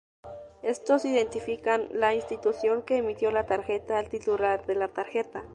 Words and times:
Estos 0.63 1.05
identifican 1.05 1.87
la 1.91 2.15
institución 2.15 2.81
que 2.81 2.97
emitió 2.97 3.29
la 3.29 3.45
tarjeta 3.45 3.99
al 3.99 4.09
titular 4.09 4.65
de 4.65 4.73
la 4.73 4.87
tarjeta. 4.87 5.43